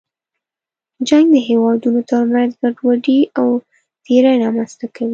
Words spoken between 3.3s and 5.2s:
او تېرې رامنځته کوي.